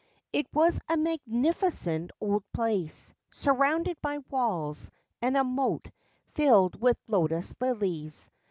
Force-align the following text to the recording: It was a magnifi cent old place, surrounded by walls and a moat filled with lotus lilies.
It 0.33 0.47
was 0.51 0.79
a 0.89 0.97
magnifi 0.97 1.71
cent 1.71 2.09
old 2.19 2.43
place, 2.53 3.13
surrounded 3.29 4.01
by 4.01 4.17
walls 4.31 4.89
and 5.21 5.37
a 5.37 5.43
moat 5.43 5.91
filled 6.33 6.81
with 6.81 6.97
lotus 7.07 7.53
lilies. 7.61 8.31